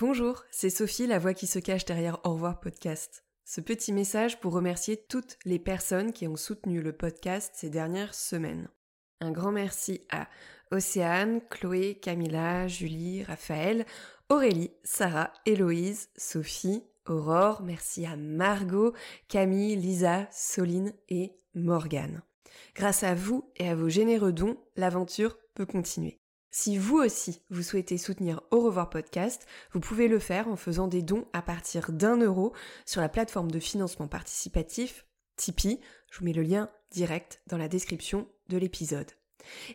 [0.00, 3.24] Bonjour, c'est Sophie, la voix qui se cache derrière Au revoir podcast.
[3.44, 8.14] Ce petit message pour remercier toutes les personnes qui ont soutenu le podcast ces dernières
[8.14, 8.68] semaines.
[9.20, 10.28] Un grand merci à
[10.70, 13.86] Océane, Chloé, Camilla, Julie, Raphaël,
[14.28, 18.94] Aurélie, Sarah, Héloïse, Sophie, Aurore, merci à Margot,
[19.26, 22.22] Camille, Lisa, Soline et Morgane.
[22.76, 26.20] Grâce à vous et à vos généreux dons, l'aventure peut continuer.
[26.50, 30.88] Si vous aussi, vous souhaitez soutenir Au revoir podcast, vous pouvez le faire en faisant
[30.88, 32.54] des dons à partir d'un euro
[32.86, 35.06] sur la plateforme de financement participatif
[35.36, 35.80] Tipeee.
[36.10, 39.10] Je vous mets le lien direct dans la description de l'épisode.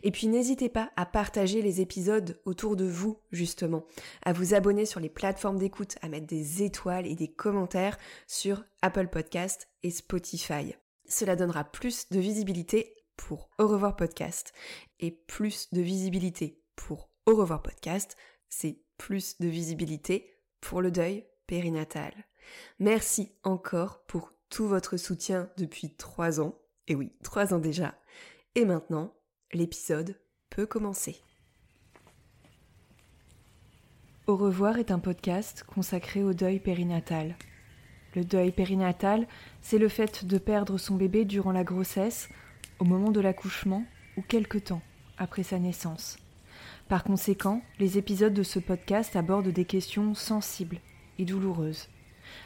[0.02, 3.86] Et puis n'hésitez pas à partager les épisodes autour de vous, justement,
[4.22, 8.64] à vous abonner sur les plateformes d'écoute, à mettre des étoiles et des commentaires sur
[8.82, 10.74] Apple Podcast et Spotify.
[11.06, 14.52] Cela donnera plus de visibilité pour Au revoir podcast.
[15.00, 18.16] Et plus de visibilité pour Au revoir podcast,
[18.48, 22.12] c'est plus de visibilité pour le deuil périnatal.
[22.78, 26.58] Merci encore pour tout votre soutien depuis trois ans.
[26.86, 27.94] Et oui, trois ans déjà.
[28.54, 29.14] Et maintenant,
[29.52, 31.20] l'épisode peut commencer.
[34.26, 37.36] Au revoir est un podcast consacré au deuil périnatal.
[38.14, 39.26] Le deuil périnatal,
[39.60, 42.28] c'est le fait de perdre son bébé durant la grossesse,
[42.78, 43.84] au moment de l'accouchement
[44.16, 44.82] ou quelque temps
[45.18, 46.16] après sa naissance.
[46.88, 50.80] Par conséquent, les épisodes de ce podcast abordent des questions sensibles
[51.18, 51.88] et douloureuses.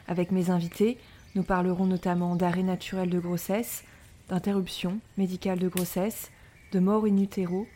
[0.07, 0.97] Avec mes invités,
[1.35, 3.83] nous parlerons notamment d'arrêt naturel de grossesse,
[4.29, 6.31] d'interruption médicale de grossesse,
[6.71, 7.67] de mort in utero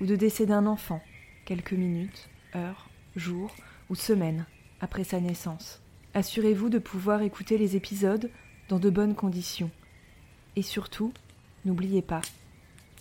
[0.00, 1.02] ou de décès d'un enfant,
[1.44, 3.54] quelques minutes, heures, jours
[3.90, 4.46] ou semaines
[4.80, 5.82] après sa naissance.
[6.14, 8.30] Assurez-vous de pouvoir écouter les épisodes
[8.68, 9.70] dans de bonnes conditions.
[10.56, 11.12] Et surtout,
[11.66, 12.22] n'oubliez pas,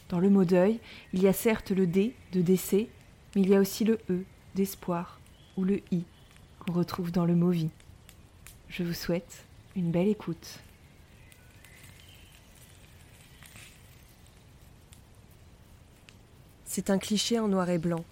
[0.09, 0.79] dans le mot deuil,
[1.13, 2.89] il y a certes le D de décès,
[3.35, 4.23] mais il y a aussi le E
[4.55, 5.19] d'espoir
[5.57, 6.05] ou le I
[6.59, 7.69] qu'on retrouve dans le mot vie.
[8.69, 10.59] Je vous souhaite une belle écoute.
[16.63, 18.03] C'est un cliché en noir et blanc.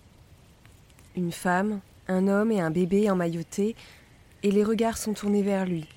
[1.16, 3.76] Une femme, un homme et un bébé emmaillotés,
[4.42, 5.88] et les regards sont tournés vers lui.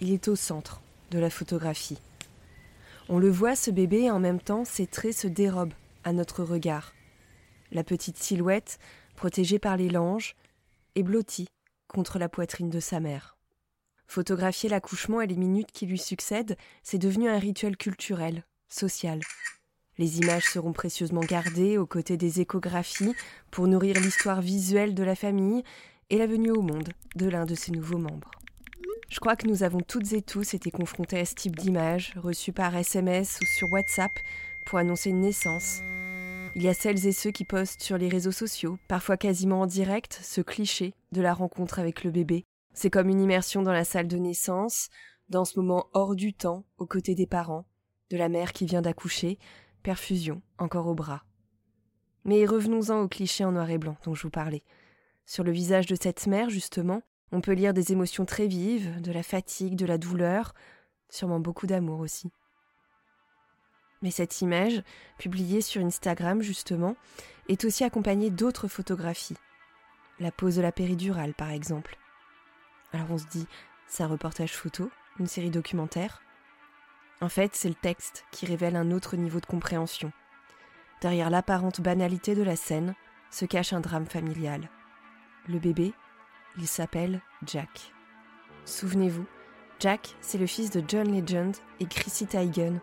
[0.00, 0.80] Il est au centre
[1.10, 1.98] de la photographie.
[3.08, 5.74] On le voit, ce bébé, et en même temps, ses traits se dérobent
[6.04, 6.92] à notre regard.
[7.74, 8.78] La petite silhouette,
[9.16, 10.36] protégée par les langes,
[10.94, 11.48] est blottie
[11.88, 13.36] contre la poitrine de sa mère.
[14.06, 19.20] Photographier l'accouchement et les minutes qui lui succèdent, c'est devenu un rituel culturel, social.
[19.98, 23.14] Les images seront précieusement gardées aux côtés des échographies
[23.50, 25.64] pour nourrir l'histoire visuelle de la famille
[26.10, 28.30] et la venue au monde de l'un de ses nouveaux membres.
[29.08, 32.52] Je crois que nous avons toutes et tous été confrontés à ce type d'images, reçues
[32.52, 34.12] par SMS ou sur WhatsApp
[34.66, 35.80] pour annoncer une naissance.
[36.56, 39.66] Il y a celles et ceux qui postent sur les réseaux sociaux, parfois quasiment en
[39.66, 42.44] direct, ce cliché de la rencontre avec le bébé.
[42.74, 44.88] C'est comme une immersion dans la salle de naissance,
[45.28, 47.66] dans ce moment hors du temps, aux côtés des parents,
[48.10, 49.36] de la mère qui vient d'accoucher,
[49.82, 51.24] perfusion, encore au bras.
[52.24, 54.62] Mais revenons-en au cliché en noir et blanc dont je vous parlais.
[55.26, 59.10] Sur le visage de cette mère, justement, on peut lire des émotions très vives, de
[59.10, 60.54] la fatigue, de la douleur,
[61.10, 62.30] sûrement beaucoup d'amour aussi.
[64.04, 64.84] Mais cette image,
[65.18, 66.94] publiée sur Instagram justement,
[67.48, 69.36] est aussi accompagnée d'autres photographies.
[70.20, 71.98] La pose de la péridurale, par exemple.
[72.92, 73.48] Alors on se dit,
[73.88, 74.88] c'est un reportage photo,
[75.18, 76.20] une série documentaire
[77.20, 80.12] en fait, c'est le texte qui révèle un autre niveau de compréhension.
[81.00, 82.94] Derrière l'apparente banalité de la scène
[83.30, 84.68] se cache un drame familial.
[85.48, 85.94] Le bébé,
[86.58, 87.92] il s'appelle Jack.
[88.64, 89.26] Souvenez-vous,
[89.80, 92.80] Jack, c'est le fils de John Legend et Chrissy Teigen,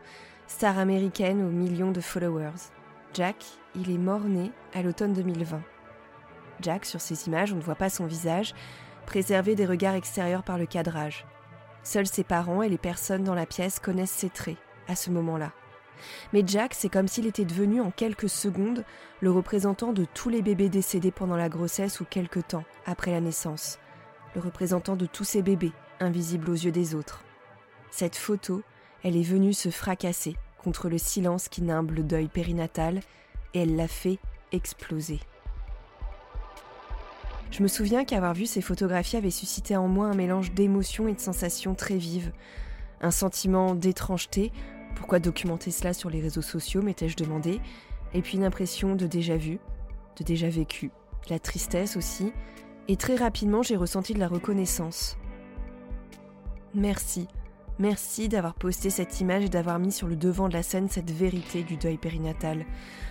[0.52, 2.70] star américaine aux millions de followers.
[3.14, 3.38] Jack,
[3.74, 5.62] il est mort-né à l'automne 2020.
[6.60, 8.54] Jack, sur ces images, on ne voit pas son visage,
[9.06, 11.26] préservé des regards extérieurs par le cadrage.
[11.84, 14.58] Seuls ses parents et les personnes dans la pièce connaissent ses traits
[14.90, 15.54] à ce moment-là.
[16.34, 18.84] Mais Jack, c'est comme s'il était devenu en quelques secondes
[19.22, 23.22] le représentant de tous les bébés décédés pendant la grossesse ou quelques temps après la
[23.22, 23.80] naissance,
[24.36, 25.72] le représentant de tous ces bébés
[26.02, 27.24] invisibles aux yeux des autres.
[27.90, 28.64] Cette photo,
[29.04, 33.00] elle est venue se fracasser contre le silence qui nimble le deuil périnatal
[33.54, 34.20] et elle l'a fait
[34.52, 35.20] exploser.
[37.52, 41.14] Je me souviens qu'avoir vu ces photographies avait suscité en moi un mélange d'émotions et
[41.14, 42.32] de sensations très vives.
[43.02, 44.54] Un sentiment d'étrangeté,
[44.96, 47.60] pourquoi documenter cela sur les réseaux sociaux, m'étais-je demandé,
[48.14, 49.60] et puis une impression de déjà vu,
[50.18, 50.92] de déjà vécu,
[51.30, 52.32] la tristesse aussi,
[52.88, 55.18] et très rapidement j'ai ressenti de la reconnaissance.
[56.74, 57.28] Merci,
[57.80, 61.12] merci d'avoir posté cette image et d'avoir mis sur le devant de la scène cette
[61.12, 62.66] vérité du deuil périnatal,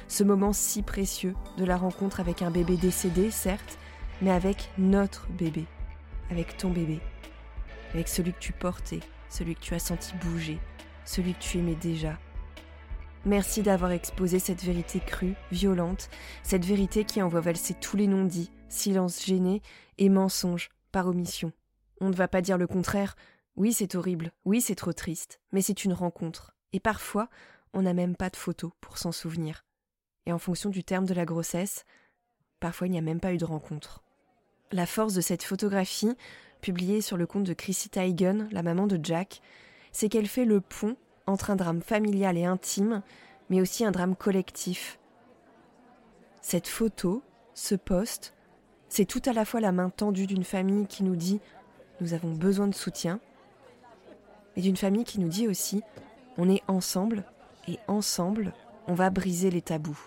[0.09, 3.79] ce moment si précieux de la rencontre avec un bébé décédé, certes,
[4.23, 5.67] mais avec notre bébé,
[6.31, 7.01] avec ton bébé,
[7.95, 10.59] avec celui que tu portais, celui que tu as senti bouger,
[11.05, 12.19] celui que tu aimais déjà.
[13.27, 16.09] Merci d'avoir exposé cette vérité crue, violente,
[16.43, 19.61] cette vérité qui envoie valser tous les non-dits, silence gêné
[19.99, 21.53] et mensonges par omission.
[22.01, 23.15] On ne va pas dire le contraire.
[23.57, 26.55] Oui, c'est horrible, oui, c'est trop triste, mais c'est une rencontre.
[26.73, 27.29] Et parfois,
[27.75, 29.65] on n'a même pas de photo pour s'en souvenir.
[30.27, 31.85] Et en fonction du terme de la grossesse,
[32.61, 34.03] parfois il n'y a même pas eu de rencontre.
[34.73, 36.17] La force de cette photographie,
[36.61, 39.41] publiée sur le compte de Chrissy Teigen, la maman de Jack,
[39.93, 40.97] c'est qu'elle fait le pont
[41.27, 43.03] entre un drame familial et intime,
[43.49, 44.99] mais aussi un drame collectif.
[46.41, 47.23] Cette photo,
[47.55, 48.35] ce poste,
[48.89, 51.41] c'est tout à la fois la main tendue d'une famille qui nous dit
[52.01, 53.21] nous avons besoin de soutien,
[54.57, 55.83] et d'une famille qui nous dit aussi
[56.39, 57.25] on est ensemble
[57.69, 58.53] et ensemble
[58.87, 59.99] on va briser les tabous.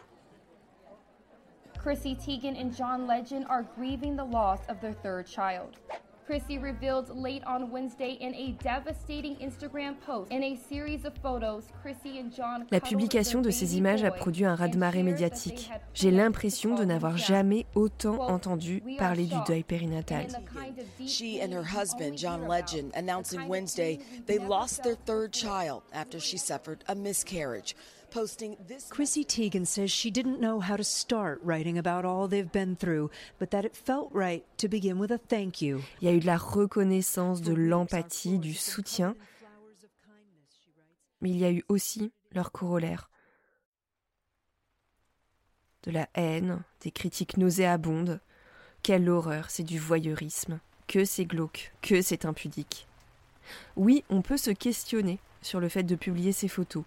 [1.78, 5.78] Chrissy Teigen and John Legend are grieving the loss of their third child.
[6.26, 11.66] Chrissy revealed late on Wednesday in a devastating Instagram post in a series of photos
[11.82, 15.70] Chrissy and John La publication de ces images a produit un raz-de-marée médiatique.
[15.94, 20.28] J'ai l'impression de n'avoir jamais autant entendu parler du deuil périnatal.
[21.06, 26.38] She and her husband John Legend announcing Wednesday they lost their third child after she
[26.38, 27.76] suffered a miscarriage.
[28.14, 33.10] Chrissy Teigen says she didn't know how to start writing about all they've been through,
[33.40, 35.82] but that it felt right to begin with a thank you.
[36.00, 39.16] Il y a eu de la reconnaissance, de l'empathie, du soutien,
[41.22, 43.10] mais il y a eu aussi leur corollaire.
[45.84, 48.22] De la haine, des critiques nauséabondes.
[48.84, 50.60] Quelle horreur, c'est du voyeurisme.
[50.88, 52.88] Que c'est glauque, que c'est impudique.
[53.76, 56.84] Oui, on peut se questionner sur le fait de publier ces photos.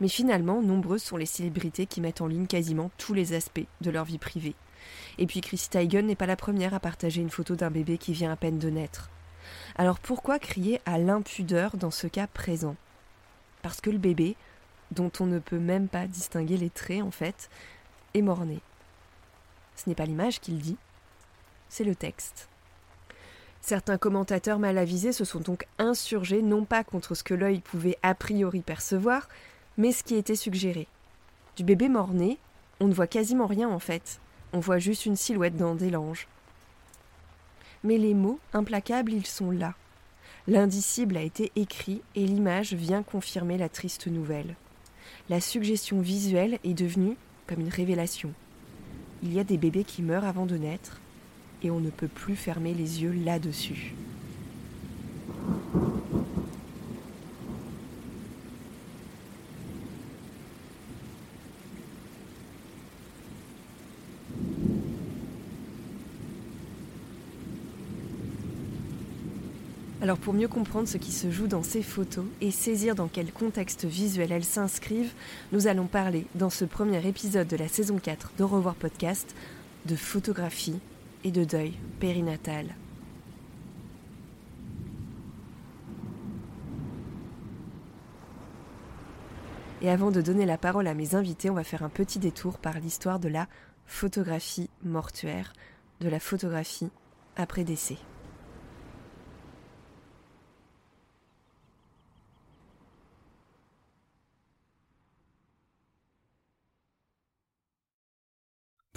[0.00, 3.90] Mais finalement, nombreuses sont les célébrités qui mettent en ligne quasiment tous les aspects de
[3.90, 4.54] leur vie privée.
[5.18, 8.12] Et puis Chrissy Teigen n'est pas la première à partager une photo d'un bébé qui
[8.12, 9.10] vient à peine de naître.
[9.76, 12.76] Alors pourquoi crier à l'impudeur dans ce cas présent?
[13.62, 14.36] Parce que le bébé,
[14.92, 17.50] dont on ne peut même pas distinguer les traits en fait,
[18.14, 18.60] est mort-né.
[19.76, 20.76] Ce n'est pas l'image qu'il dit,
[21.68, 22.48] c'est le texte.
[23.60, 27.98] Certains commentateurs mal avisés se sont donc insurgés non pas contre ce que l'œil pouvait
[28.02, 29.28] a priori percevoir,
[29.78, 30.88] mais ce qui était suggéré.
[31.56, 32.36] Du bébé mort-né,
[32.80, 34.20] on ne voit quasiment rien en fait,
[34.52, 36.28] on voit juste une silhouette dans des langes.
[37.84, 39.74] Mais les mots, implacables, ils sont là.
[40.48, 44.56] L'indicible a été écrit et l'image vient confirmer la triste nouvelle.
[45.28, 47.16] La suggestion visuelle est devenue
[47.46, 48.32] comme une révélation.
[49.22, 51.00] Il y a des bébés qui meurent avant de naître
[51.62, 53.94] et on ne peut plus fermer les yeux là-dessus.
[70.00, 73.32] Alors pour mieux comprendre ce qui se joue dans ces photos et saisir dans quel
[73.32, 75.12] contexte visuel elles s'inscrivent,
[75.50, 79.34] nous allons parler dans ce premier épisode de la saison 4 de Revoir Podcast
[79.86, 80.78] de photographie
[81.24, 82.76] et de deuil périnatal.
[89.82, 92.58] Et avant de donner la parole à mes invités, on va faire un petit détour
[92.58, 93.48] par l'histoire de la
[93.86, 95.52] photographie mortuaire,
[96.00, 96.90] de la photographie
[97.36, 97.96] après décès.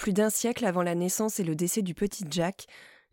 [0.01, 2.65] Plus d'un siècle avant la naissance et le décès du petit Jack,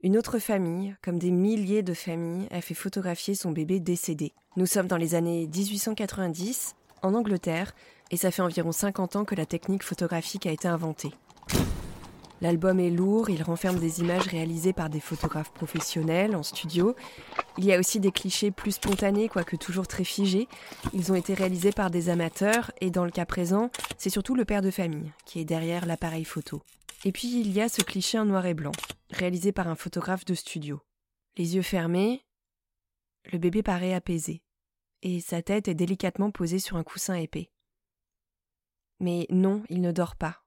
[0.03, 4.33] une autre famille, comme des milliers de familles, a fait photographier son bébé décédé.
[4.57, 7.75] Nous sommes dans les années 1890, en Angleterre,
[8.11, 11.13] et ça fait environ 50 ans que la technique photographique a été inventée.
[12.41, 16.97] L'album est lourd, il renferme des images réalisées par des photographes professionnels en studio.
[17.59, 20.49] Il y a aussi des clichés plus spontanés, quoique toujours très figés.
[20.95, 24.47] Ils ont été réalisés par des amateurs et dans le cas présent, c'est surtout le
[24.47, 26.63] père de famille qui est derrière l'appareil photo.
[27.05, 28.73] Et puis il y a ce cliché en noir et blanc,
[29.11, 30.83] réalisé par un photographe de studio.
[31.37, 32.27] Les yeux fermés,
[33.33, 34.43] le bébé paraît apaisé,
[35.03, 37.53] et sa tête est délicatement posée sur un coussin épais.
[39.01, 40.45] Mais non, il ne dort pas,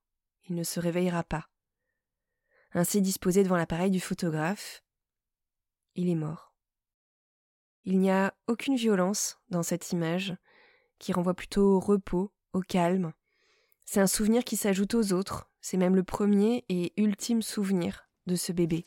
[0.49, 1.47] il ne se réveillera pas.
[2.73, 4.83] ainsi disposé devant l'appareil du photographe.
[5.95, 6.53] Il est mort.
[7.83, 10.35] Il n'y a aucune violence dans cette image,
[10.99, 13.13] qui renvoie plutôt au repos, au calme.
[13.85, 18.35] C'est un souvenir qui s'ajoute aux autres, c'est même le premier et ultime souvenir de
[18.35, 18.83] ce bébé.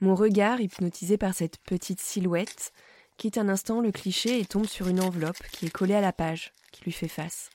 [0.00, 2.72] Mon regard, hypnotisé par cette petite silhouette,
[3.16, 6.12] quitte un instant le cliché et tombe sur une enveloppe qui est collée à la
[6.12, 7.50] page, qui lui fait face.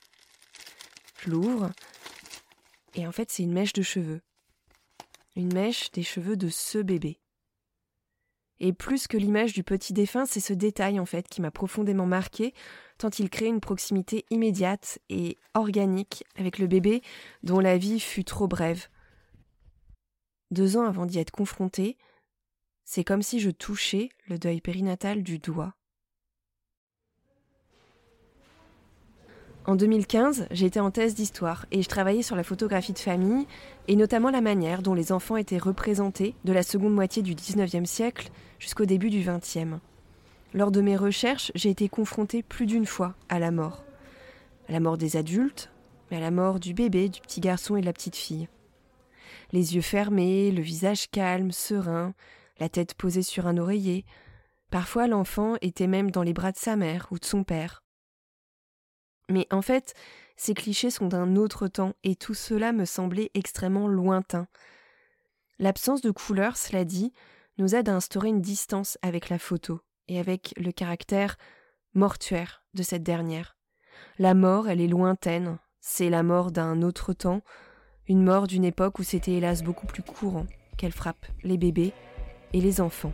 [1.24, 1.72] Je l'ouvre,
[2.94, 4.22] et en fait c'est une mèche de cheveux.
[5.36, 7.20] Une mèche des cheveux de ce bébé.
[8.60, 12.06] Et plus que l'image du petit défunt, c'est ce détail en fait qui m'a profondément
[12.06, 12.54] marqué,
[12.98, 17.02] tant il crée une proximité immédiate et organique avec le bébé
[17.44, 18.88] dont la vie fut trop brève.
[20.52, 21.98] Deux ans avant d'y être confronté,
[22.86, 25.76] c'est comme si je touchais le deuil périnatal du doigt.
[29.68, 33.48] En 2015, j'étais en thèse d'histoire et je travaillais sur la photographie de famille
[33.88, 37.86] et notamment la manière dont les enfants étaient représentés de la seconde moitié du 19e
[37.86, 38.30] siècle
[38.60, 39.80] jusqu'au début du 20e.
[40.54, 43.84] Lors de mes recherches, j'ai été confrontée plus d'une fois à la mort.
[44.70, 45.72] À la mort des adultes,
[46.12, 48.48] mais à la mort du bébé, du petit garçon et de la petite fille.
[49.52, 52.14] Les yeux fermés, le visage calme, serein,
[52.60, 54.06] la tête posée sur un oreiller.
[54.70, 57.85] Parfois l'enfant était même dans les bras de sa mère ou de son père.
[59.30, 59.94] Mais en fait,
[60.38, 64.48] ces clichés sont d'un autre temps et tout cela me semblait extrêmement lointain.
[65.60, 67.14] L'absence de couleur, cela dit,
[67.58, 71.38] nous aide à instaurer une distance avec la photo et avec le caractère
[71.94, 73.56] mortuaire de cette dernière.
[74.20, 77.42] La mort, elle est lointaine, c'est la mort d'un autre temps,
[78.08, 80.46] une mort d'une époque où c'était hélas beaucoup plus courant
[80.78, 81.94] qu'elle frappe les bébés
[82.52, 83.14] et les enfants.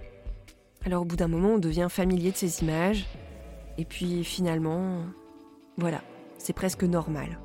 [0.83, 3.05] Alors au bout d'un moment, on devient familier de ces images,
[3.77, 5.05] et puis finalement,
[5.77, 6.01] voilà,
[6.37, 7.39] c'est presque normal.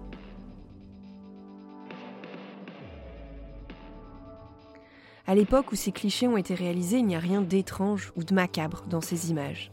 [5.28, 8.32] À l'époque où ces clichés ont été réalisés, il n'y a rien d'étrange ou de
[8.32, 9.72] macabre dans ces images.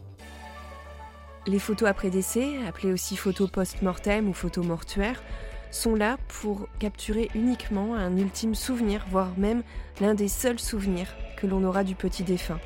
[1.46, 5.22] Les photos après décès, appelées aussi photos post-mortem ou photos mortuaires,
[5.70, 9.64] sont là pour capturer uniquement un ultime souvenir, voire même
[10.00, 12.60] l'un des seuls souvenirs que l'on aura du petit défunt.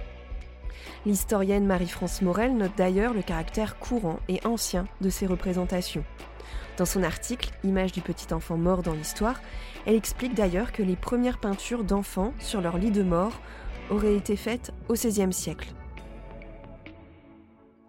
[1.05, 6.03] L'historienne Marie-France Morel note d'ailleurs le caractère courant et ancien de ces représentations.
[6.77, 9.41] Dans son article Image du petit enfant mort dans l'histoire,
[9.85, 13.41] elle explique d'ailleurs que les premières peintures d'enfants sur leur lit de mort
[13.89, 15.73] auraient été faites au XVIe siècle.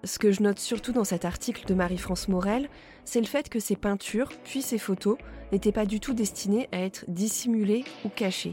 [0.04, 2.68] Ce que je note surtout dans cet article de Marie-France Morel,
[3.08, 5.16] c'est le fait que ces peintures, puis ces photos,
[5.50, 8.50] n'étaient pas du tout destinées à être dissimulées ou cachées.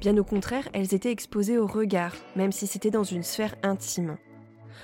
[0.00, 4.18] Bien au contraire, elles étaient exposées au regard, même si c'était dans une sphère intime.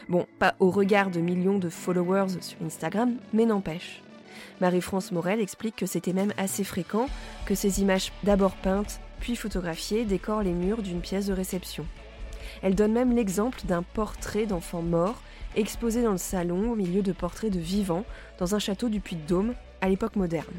[0.09, 4.03] Bon, pas au regard de millions de followers sur Instagram, mais n'empêche.
[4.63, 7.07] Marie-France Morel explique que c'était même assez fréquent
[7.45, 11.85] que ces images d'abord peintes, puis photographiées, décorent les murs d'une pièce de réception.
[12.63, 15.21] Elle donne même l'exemple d'un portrait d'enfant mort
[15.57, 18.05] exposé dans le salon au milieu de portraits de vivants
[18.39, 20.55] dans un château du Puy-de-Dôme à l'époque moderne.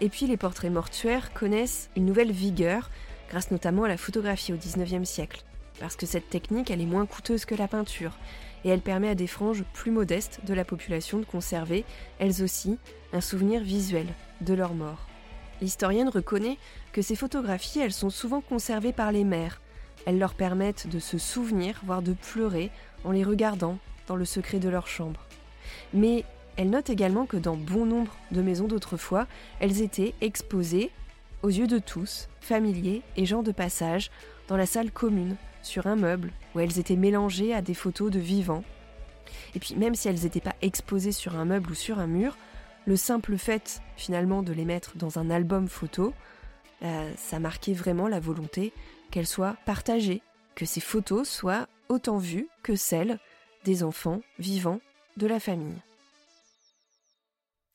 [0.00, 2.90] Et puis les portraits mortuaires connaissent une nouvelle vigueur
[3.28, 5.44] grâce notamment à la photographie au XIXe siècle,
[5.78, 8.16] parce que cette technique elle est moins coûteuse que la peinture
[8.64, 11.84] et elle permet à des franges plus modestes de la population de conserver,
[12.18, 12.78] elles aussi,
[13.12, 14.06] un souvenir visuel
[14.40, 15.06] de leur mort.
[15.60, 16.58] L'historienne reconnaît
[16.92, 19.60] que ces photographies, elles sont souvent conservées par les mères.
[20.06, 22.70] Elles leur permettent de se souvenir, voire de pleurer,
[23.04, 25.20] en les regardant dans le secret de leur chambre.
[25.92, 26.24] Mais
[26.56, 29.26] elle note également que dans bon nombre de maisons d'autrefois,
[29.60, 30.90] elles étaient exposées,
[31.42, 34.10] aux yeux de tous, familiers et gens de passage,
[34.48, 38.18] dans la salle commune, sur un meuble, où elles étaient mélangées à des photos de
[38.18, 38.64] vivants.
[39.54, 42.36] Et puis même si elles n'étaient pas exposées sur un meuble ou sur un mur,
[42.86, 46.12] le simple fait finalement de les mettre dans un album photo,
[46.82, 48.72] euh, ça marquait vraiment la volonté
[49.10, 50.22] qu'elles soient partagées,
[50.54, 53.18] que ces photos soient autant vues que celles
[53.64, 54.80] des enfants vivants
[55.16, 55.82] de la famille.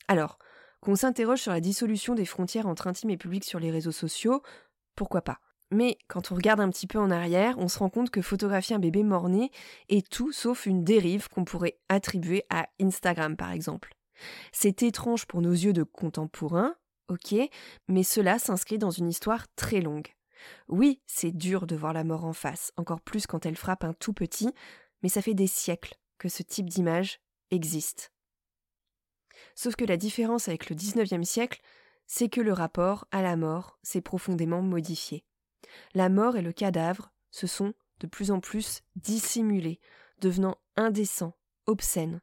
[0.08, 0.38] Alors,
[0.80, 4.42] qu'on s'interroge sur la dissolution des frontières entre intime et public sur les réseaux sociaux,
[4.94, 5.38] pourquoi pas?
[5.70, 8.76] Mais quand on regarde un petit peu en arrière, on se rend compte que photographier
[8.76, 9.50] un bébé mort-né
[9.88, 13.94] est tout sauf une dérive qu'on pourrait attribuer à Instagram par exemple.
[14.52, 16.74] C'est étrange pour nos yeux de contemporains,
[17.08, 17.34] ok,
[17.88, 20.08] mais cela s'inscrit dans une histoire très longue.
[20.68, 23.92] Oui, c'est dur de voir la mort en face, encore plus quand elle frappe un
[23.94, 24.52] tout petit,
[25.02, 28.12] mais ça fait des siècles que ce type d'image existe.
[29.54, 31.60] Sauf que la différence avec le XIXe siècle,
[32.06, 35.24] c'est que le rapport à la mort s'est profondément modifié.
[35.94, 39.80] La mort et le cadavre se sont de plus en plus dissimulés,
[40.20, 42.20] devenant indécents, obscènes.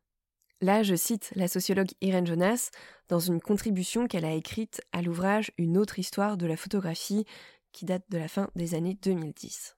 [0.61, 2.69] Là, je cite la sociologue Irène Jonas
[3.09, 7.25] dans une contribution qu'elle a écrite à l'ouvrage Une autre histoire de la photographie
[7.73, 9.75] qui date de la fin des années 2010.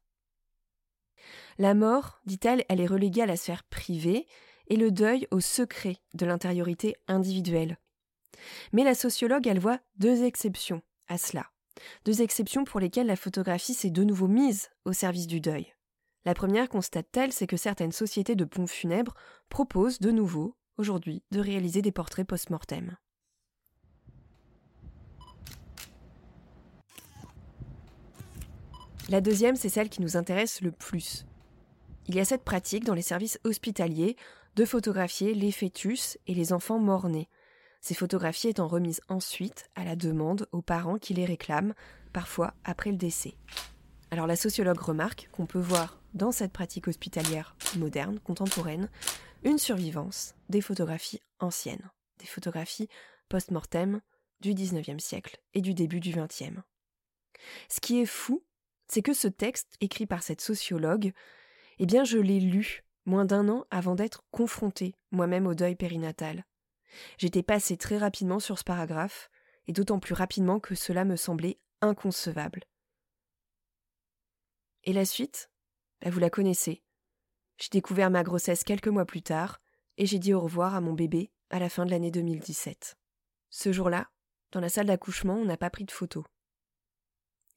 [1.58, 4.28] La mort, dit-elle, elle est reléguée à la sphère privée
[4.68, 7.78] et le deuil au secret de l'intériorité individuelle.
[8.74, 11.46] Mais la sociologue, elle voit deux exceptions à cela.
[12.06, 15.74] Deux exceptions pour lesquelles la photographie s'est de nouveau mise au service du deuil.
[16.26, 19.14] La première, constate-t-elle, c'est que certaines sociétés de pompes funèbres
[19.50, 22.98] proposent de nouveau, aujourd'hui, de réaliser des portraits post-mortem.
[29.10, 31.26] La deuxième, c'est celle qui nous intéresse le plus.
[32.08, 34.16] Il y a cette pratique dans les services hospitaliers
[34.56, 37.30] de photographier les fœtus et les enfants morts-nés,
[37.86, 41.76] ces photographies étant remises ensuite à la demande aux parents qui les réclament,
[42.14, 43.36] parfois après le décès.
[44.10, 48.90] Alors la sociologue remarque qu'on peut voir dans cette pratique hospitalière moderne, contemporaine,
[49.44, 52.90] une survivance des photographies anciennes, des photographies
[53.30, 54.02] post-mortem
[54.40, 56.58] du XIXe siècle et du début du XXe.
[57.70, 58.42] Ce qui est fou,
[58.88, 61.12] c'est que ce texte, écrit par cette sociologue,
[61.80, 66.46] eh bien je l'ai lu moins d'un an avant d'être confrontée moi-même au deuil périnatal.
[67.18, 69.30] J'étais passé très rapidement sur ce paragraphe,
[69.68, 72.64] et d'autant plus rapidement que cela me semblait inconcevable.
[74.84, 75.50] Et la suite?
[76.02, 76.84] Bah, Vous la connaissez.
[77.58, 79.62] J'ai découvert ma grossesse quelques mois plus tard,
[79.98, 82.98] et j'ai dit au revoir à mon bébé à la fin de l'année 2017.
[83.50, 84.10] Ce jour-là,
[84.52, 86.26] dans la salle d'accouchement, on n'a pas pris de photos.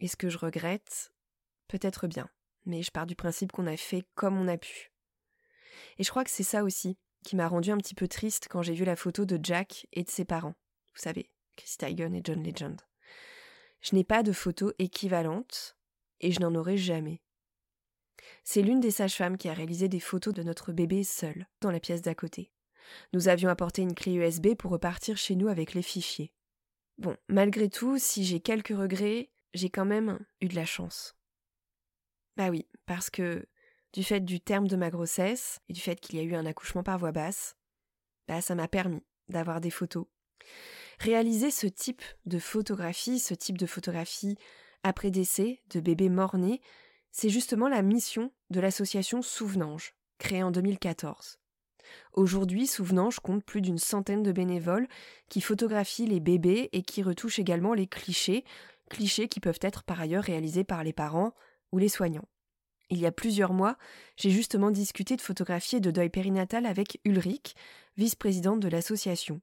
[0.00, 1.12] Et ce que je regrette
[1.68, 2.28] Peut-être bien,
[2.66, 4.90] mais je pars du principe qu'on a fait comme on a pu.
[5.98, 8.62] Et je crois que c'est ça aussi, qui m'a rendu un petit peu triste quand
[8.62, 10.54] j'ai vu la photo de Jack et de ses parents.
[10.94, 12.80] Vous savez, Chris Teigen et John Legend.
[13.80, 15.76] Je n'ai pas de photo équivalente
[16.20, 17.20] et je n'en aurai jamais.
[18.44, 21.80] C'est l'une des sages-femmes qui a réalisé des photos de notre bébé seul, dans la
[21.80, 22.50] pièce d'à côté.
[23.12, 26.32] Nous avions apporté une clé USB pour repartir chez nous avec les fichiers.
[26.96, 31.17] Bon, malgré tout, si j'ai quelques regrets, j'ai quand même eu de la chance.
[32.38, 33.45] Bah oui, parce que
[33.92, 36.47] du fait du terme de ma grossesse et du fait qu'il y a eu un
[36.47, 37.56] accouchement par voie basse,
[38.28, 40.06] bah ça m'a permis d'avoir des photos.
[41.00, 44.36] Réaliser ce type de photographie, ce type de photographie
[44.84, 46.60] après décès de bébés mort-nés,
[47.10, 51.41] c'est justement la mission de l'association Souvenange, créée en 2014.
[52.12, 54.86] Aujourd'hui, Souvenange compte plus d'une centaine de bénévoles
[55.28, 58.45] qui photographient les bébés et qui retouchent également les clichés,
[58.91, 61.34] clichés qui peuvent être par ailleurs réalisés par les parents
[61.73, 62.28] ou les soignants.
[62.90, 63.76] Il y a plusieurs mois,
[64.16, 67.54] j'ai justement discuté de photographie et de deuil périnatal avec Ulrich,
[67.96, 69.40] vice-présidente de l'association.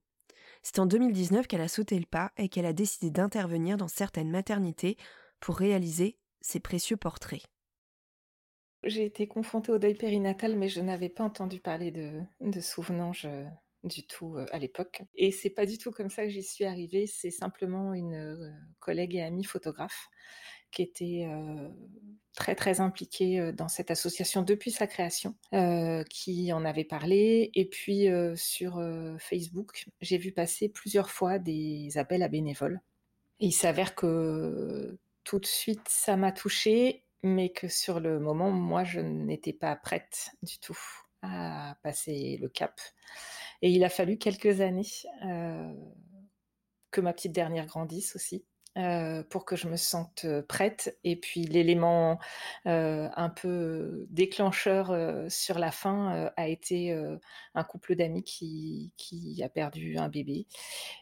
[0.63, 4.31] C'est en 2019 qu'elle a sauté le pas et qu'elle a décidé d'intervenir dans certaines
[4.31, 4.97] maternités
[5.39, 7.43] pour réaliser ces précieux portraits.
[8.84, 12.62] J'ai été confrontée au deuil périnatal, mais je n'avais pas entendu parler de, de
[13.84, 15.03] du tout euh, à l'époque.
[15.15, 17.08] Et c'est pas du tout comme ça que j'y suis arrivée.
[17.08, 20.10] C'est simplement une euh, collègue et amie photographe
[20.76, 21.28] qui était
[22.36, 25.36] très très impliquée dans cette association depuis sa création,
[26.10, 27.50] qui en avait parlé.
[27.54, 28.80] Et puis sur
[29.18, 32.82] Facebook, j'ai vu passer plusieurs fois des appels à bénévoles.
[33.40, 38.52] Et il s'avère que tout de suite, ça m'a touchée, mais que sur le moment,
[38.52, 40.78] moi, je n'étais pas prête du tout
[41.22, 42.80] à passer le cap.
[43.62, 44.86] Et il a fallu quelques années
[46.92, 48.46] que ma petite dernière grandisse aussi
[48.78, 50.98] euh, pour que je me sente euh, prête.
[51.04, 52.20] Et puis l'élément
[52.68, 54.94] euh, un peu déclencheur
[55.30, 56.94] sur la fin a été
[57.54, 60.48] un couple d'amis qui, qui, a perdu un bébé.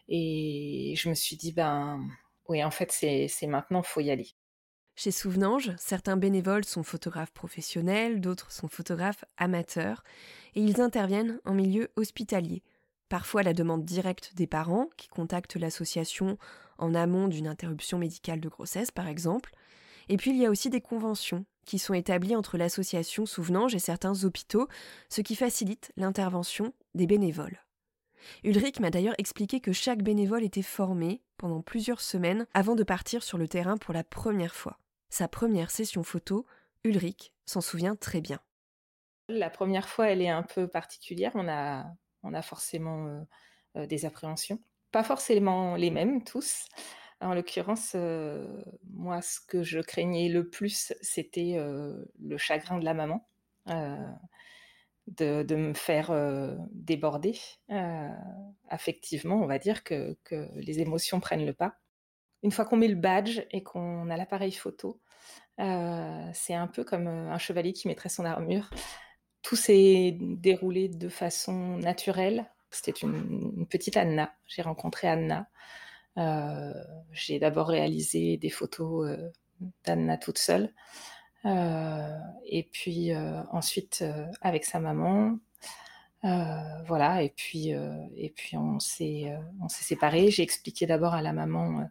[0.08, 2.00] Et je me suis dit, ben
[2.48, 4.28] oui, en fait, c'est maintenant, faut y aller.
[4.96, 10.04] Chez Souvenange, certains bénévoles sont photographes professionnels, d'autres sont photographes amateurs,
[10.54, 12.62] et ils interviennent en milieu hospitalier.
[13.08, 16.38] Parfois la demande directe des parents qui contactent l'association
[16.78, 19.52] en amont d'une interruption médicale de grossesse, par exemple.
[20.08, 23.78] Et puis il y a aussi des conventions qui sont établies entre l'association Souvenange et
[23.78, 24.68] certains hôpitaux,
[25.08, 27.58] ce qui facilite l'intervention des bénévoles.
[28.42, 33.22] Ulrich m'a d'ailleurs expliqué que chaque bénévole était formé pendant plusieurs semaines avant de partir
[33.22, 34.78] sur le terrain pour la première fois.
[35.10, 36.46] Sa première session photo,
[36.84, 38.40] Ulrich s'en souvient très bien.
[39.28, 41.32] La première fois, elle est un peu particulière.
[41.34, 41.86] On a,
[42.24, 43.20] on a forcément euh,
[43.76, 44.58] euh, des appréhensions
[44.90, 46.68] pas forcément les mêmes tous.
[47.20, 52.94] En l'occurrence, euh, moi, ce que je craignais le plus, c'était le chagrin de la
[52.94, 53.26] maman,
[53.66, 56.12] de, me faire
[56.70, 57.36] déborder
[58.68, 60.16] affectivement, on va dire, que,
[60.54, 61.80] les émotions prennent le pas.
[62.44, 65.00] Une fois qu'on met le badge et qu'on a l'appareil photo,
[65.58, 68.70] c'est un peu comme un chevalier qui mettrait son armure.
[69.44, 74.34] Tout s'est déroulé de façon naturelle, c'était une, petite Anna.
[74.46, 75.48] J'ai rencontré Anna.
[76.16, 76.72] Euh,
[77.12, 79.30] j'ai d'abord réalisé des photos euh,
[79.84, 80.72] d'Anna toute seule.
[81.44, 83.12] et puis
[83.52, 84.02] ensuite
[84.40, 85.38] avec sa maman,
[86.22, 87.74] voilà, et puis,
[88.54, 89.30] on s'est
[89.60, 90.30] on s'est séparés.
[90.30, 91.90] J'ai expliqué d'abord à la maman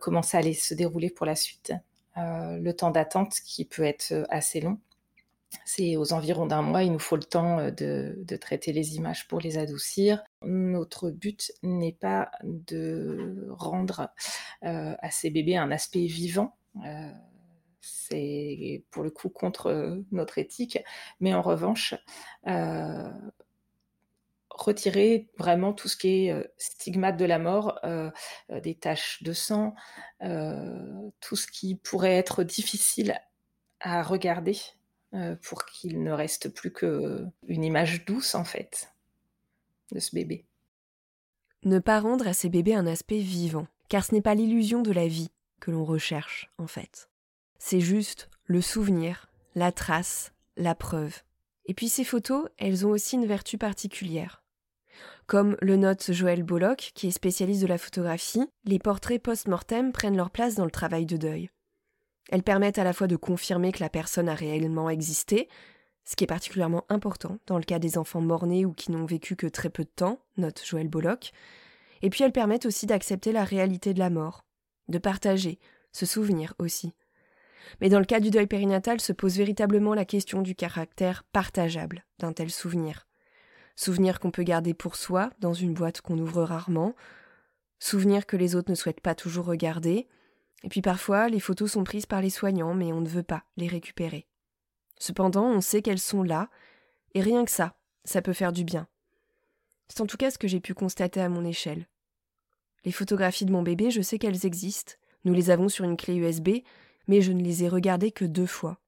[0.00, 1.72] comment ça allait se dérouler pour la suite.
[2.16, 4.78] le temps d'attente qui peut être assez long.
[5.64, 9.40] C'est aux environs d'un mois, il nous faut le temps de, traiter les images pour
[9.40, 10.22] les adoucir.
[10.42, 14.08] Notre but n'est pas de rendre
[14.62, 16.56] à ces bébés un aspect vivant.
[17.80, 20.78] c'est pour le coup contre notre éthique,
[21.20, 21.94] mais en revanche,
[24.50, 27.80] retirer vraiment tout ce qui est stigmate de la mort,
[28.50, 29.74] des taches de sang,
[30.20, 33.18] tout ce qui pourrait être difficile
[33.84, 34.83] à regarder euh,
[35.42, 38.92] pour qu'il ne reste plus qu'une image douce, en fait,
[39.92, 40.44] de ce bébé.
[41.64, 44.92] Ne pas rendre à ces bébés un aspect vivant, car ce n'est pas l'illusion de
[44.92, 47.08] la vie que l'on recherche, en fait.
[47.58, 51.22] C'est juste le souvenir, la trace, la preuve.
[51.66, 54.42] Et puis ces photos, elles ont aussi une vertu particulière.
[55.26, 60.16] Comme le note Joël Bollock, qui est spécialiste de la photographie, les portraits post-mortem prennent
[60.16, 61.50] leur place dans le travail de deuil.
[62.30, 65.48] Elles permettent à la fois de confirmer que la personne a réellement existé,
[66.04, 69.36] ce qui est particulièrement important dans le cas des enfants morts-nés ou qui n'ont vécu
[69.36, 71.32] que très peu de temps, note Joël Bollock,
[72.02, 74.44] et puis elles permettent aussi d'accepter la réalité de la mort,
[74.88, 75.58] de partager,
[75.92, 76.92] se souvenir aussi.
[77.80, 82.04] Mais dans le cas du deuil périnatal se pose véritablement la question du caractère partageable
[82.18, 83.06] d'un tel souvenir.
[83.76, 86.94] Souvenir qu'on peut garder pour soi, dans une boîte qu'on ouvre rarement,
[87.78, 90.06] souvenir que les autres ne souhaitent pas toujours regarder,
[90.64, 93.44] et puis parfois, les photos sont prises par les soignants, mais on ne veut pas
[93.58, 94.26] les récupérer.
[94.98, 96.48] Cependant, on sait qu'elles sont là,
[97.12, 98.88] et rien que ça, ça peut faire du bien.
[99.88, 101.86] C'est en tout cas ce que j'ai pu constater à mon échelle.
[102.86, 104.94] Les photographies de mon bébé, je sais qu'elles existent.
[105.24, 106.48] Nous les avons sur une clé USB,
[107.08, 108.80] mais je ne les ai regardées que deux fois.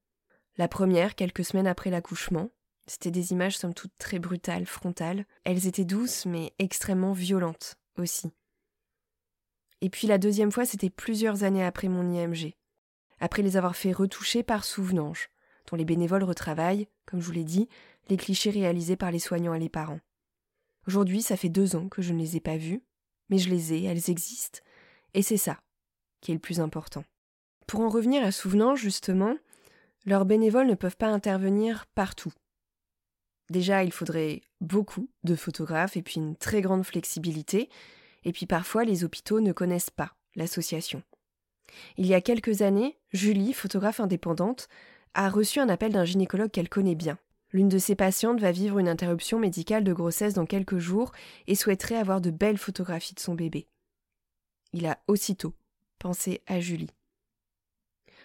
[0.57, 2.49] La première, quelques semaines après l'accouchement.
[2.87, 5.25] C'était des images somme toute très brutales, frontales.
[5.43, 8.31] Elles étaient douces, mais extrêmement violentes aussi.
[9.81, 12.53] Et puis la deuxième fois, c'était plusieurs années après mon IMG,
[13.19, 15.29] après les avoir fait retoucher par Souvenange,
[15.69, 17.67] dont les bénévoles retravaillent, comme je vous l'ai dit,
[18.09, 19.99] les clichés réalisés par les soignants et les parents.
[20.87, 22.81] Aujourd'hui, ça fait deux ans que je ne les ai pas vus,
[23.29, 24.59] mais je les ai, elles existent,
[25.13, 25.59] et c'est ça
[26.21, 27.03] qui est le plus important.
[27.67, 29.35] Pour en revenir à Souvenange, justement,
[30.05, 32.31] leurs bénévoles ne peuvent pas intervenir partout.
[33.49, 37.69] Déjà, il faudrait beaucoup de photographes et puis une très grande flexibilité,
[38.27, 41.01] et puis parfois les hôpitaux ne connaissent pas l'association.
[41.95, 44.67] Il y a quelques années, Julie, photographe indépendante,
[45.13, 47.17] a reçu un appel d'un gynécologue qu'elle connaît bien.
[47.53, 51.13] L'une de ses patientes va vivre une interruption médicale de grossesse dans quelques jours
[51.47, 53.65] et souhaiterait avoir de belles photographies de son bébé.
[54.73, 55.53] Il a aussitôt
[55.97, 56.91] pensé à Julie.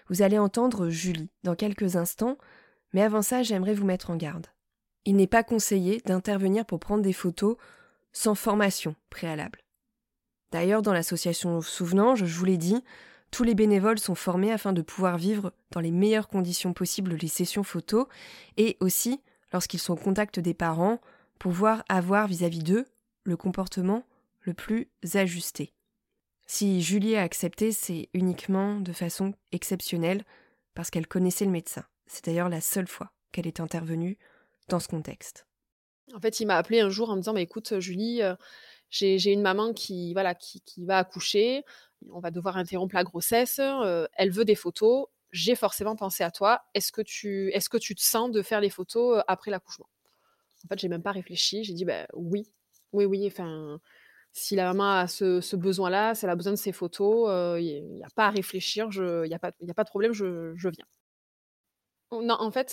[0.08, 2.38] Vous allez entendre Julie dans quelques instants,
[2.92, 4.48] mais avant ça, j'aimerais vous mettre en garde.
[5.04, 7.56] Il n'est pas conseillé d'intervenir pour prendre des photos
[8.12, 9.60] sans formation préalable.
[10.52, 12.84] D'ailleurs, dans l'association Souvenange, je vous l'ai dit,
[13.30, 17.28] tous les bénévoles sont formés afin de pouvoir vivre dans les meilleures conditions possibles les
[17.28, 18.06] sessions photos
[18.58, 19.22] et aussi,
[19.54, 21.00] lorsqu'ils sont au contact des parents,
[21.38, 22.84] pouvoir avoir vis-à-vis d'eux
[23.24, 24.04] le comportement
[24.42, 25.72] le plus ajusté.
[26.46, 30.22] Si Julie a accepté, c'est uniquement de façon exceptionnelle
[30.74, 31.84] parce qu'elle connaissait le médecin.
[32.06, 34.18] C'est d'ailleurs la seule fois qu'elle est intervenue
[34.68, 35.46] dans ce contexte.
[36.14, 38.34] En fait, il m'a appelé un jour en me disant mais écoute Julie, euh,
[38.92, 41.64] j'ai une maman qui, va accoucher,
[42.10, 46.30] on va devoir interrompre la grossesse, euh, elle veut des photos, j'ai forcément pensé à
[46.30, 49.88] toi, est-ce que, tu, te sens de faire les photos euh, après l'accouchement?
[50.64, 52.46] En fait, j'ai même pas réfléchi, j'ai dit ben oui,
[52.92, 53.80] oui, oui, enfin,
[54.32, 57.84] si la maman a ce, besoin-là, si elle a besoin de ces photos, euh, il
[57.94, 60.86] n'y a pas à réfléchir, il n'y a, pas, de problème, je viens.
[62.12, 62.72] Non, en fait,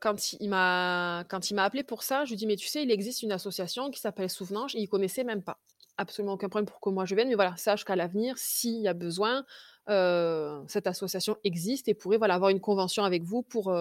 [0.00, 2.82] quand il m'a quand il m'a appelé pour ça, je lui dis: «Mais tu sais,
[2.82, 5.58] il existe une association qui s'appelle Souvenange» et il connaissait même pas.
[5.98, 8.88] Absolument aucun problème pour que moi je vienne, mais voilà, sache qu'à l'avenir, s'il y
[8.88, 9.44] a besoin,
[9.86, 13.72] cette association existe et pourrait, voilà, avoir une convention avec vous pour,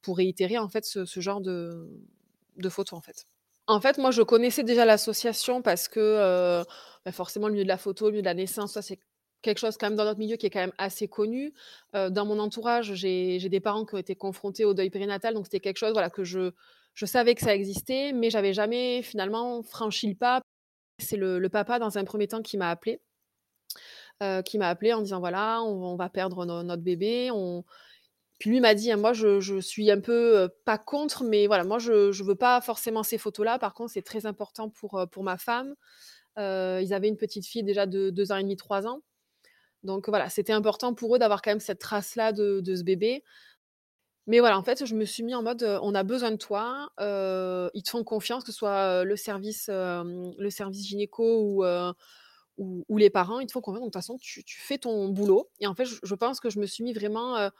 [0.00, 1.88] pour réitérer, ce genre de
[2.70, 3.26] photos, en fait.
[3.66, 6.64] En fait, moi, je connaissais déjà l'association parce que,
[7.04, 8.98] bah, forcément, le milieu de la photo, le milieu de la naissance, ça, c'est
[9.42, 11.52] quelque chose quand même dans notre milieu qui est quand même assez connu.
[11.94, 15.60] dans mon entourage, j'ai des parents qui ont été confrontés au deuil périnatal, donc c'était
[15.60, 16.52] quelque chose voilà, que je,
[16.94, 20.42] je savais que ça existait, mais j'avais jamais finalement franchi le pas.
[20.98, 23.00] C'est le, papa, dans un premier temps, qui m'a appelé.
[24.44, 27.30] qui m'a appelé en disant voilà, on, va perdre notre bébé.
[28.38, 31.78] Puis lui m'a dit, moi je, je, suis un peu pas contre, mais voilà, moi
[31.78, 33.58] je ne veux pas forcément ces photos-là.
[33.58, 35.74] Par contre, c'est très important pour, pour ma femme.
[36.36, 39.00] ils avaient une petite fille déjà de deux ans et demi, trois ans.
[39.82, 43.24] Donc voilà, c'était important pour eux d'avoir quand même cette trace-là de, ce bébé.
[44.26, 46.90] Mais voilà, en fait, je me suis mis en mode, on a besoin de toi,
[46.98, 51.62] ils te font confiance, que ce soit le service, le service gynéco
[52.58, 53.80] ou, les parents, ils te font confiance.
[53.80, 55.48] Donc de toute façon, tu, fais ton boulot.
[55.60, 57.50] Et en fait, je, pense que je me suis mis vraiment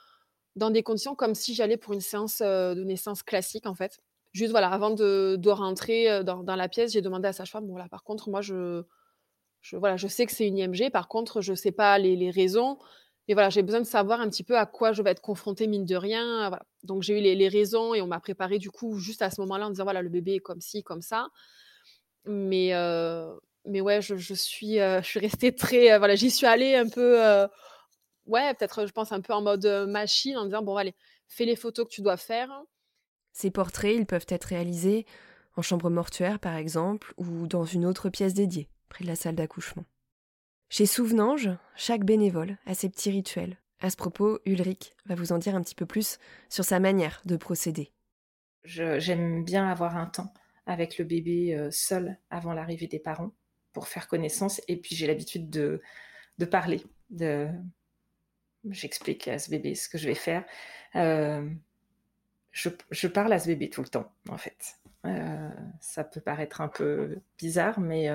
[0.56, 3.98] dans des conditions comme si j'allais pour une séance de naissance classique, en fait.
[4.32, 7.88] Juste, voilà, avant de, rentrer dans, la pièce, j'ai demandé à sa femme, bon, là,
[7.88, 8.84] par contre, moi, je,
[9.60, 12.30] je, voilà, je sais que c'est une IMG, par contre, je ne sais pas les,
[12.30, 12.78] raisons.
[13.28, 15.66] Mais voilà, j'ai besoin de savoir un petit peu à quoi je vais être confrontée,
[15.66, 16.50] mine de rien.
[16.82, 19.66] Donc, j'ai eu les, raisons et on m'a préparé, du coup, juste à ce moment-là,
[19.66, 21.28] en disant, voilà, le bébé est comme ci, comme ça.
[22.24, 22.72] Mais,
[23.66, 25.98] mais ouais, je, suis, je suis restée très.
[25.98, 27.20] voilà, j'y suis allée un peu.
[28.26, 30.94] ouais, peut-être, je pense, un peu en mode machine, en disant, bon, allez,
[31.28, 32.50] fais les photos que tu dois faire.
[33.32, 35.06] Ces portraits, ils peuvent être réalisés
[35.56, 39.36] en chambre mortuaire, par exemple, ou dans une autre pièce dédiée près de la salle
[39.36, 39.86] d'accouchement.
[40.68, 43.56] Chez Souvenange, chaque bénévole a ses petits rituels.
[43.80, 46.18] À ce propos, Ulrich va vous en dire un petit peu plus
[46.50, 47.90] sur sa manière de procéder.
[48.64, 50.32] J'aime bien avoir un temps
[50.66, 53.32] avec le bébé euh, seul avant l'arrivée des parents
[53.72, 55.80] pour faire connaissance et puis j'ai l'habitude de,
[56.50, 56.82] parler.
[58.68, 60.44] J'explique à ce bébé ce que je vais faire.
[60.94, 61.48] Euh,
[62.50, 64.76] je, je, parle à ce bébé tout le temps, en fait.
[65.06, 65.50] Euh,
[65.80, 68.08] ça peut paraître un peu bizarre, mais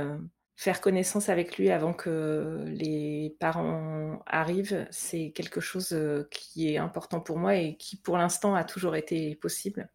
[0.55, 6.77] faire connaissance avec lui avant que les parents arrivent, c'est quelque chose euh, qui est
[6.77, 9.89] important pour moi et qui pour l'instant a toujours été possible.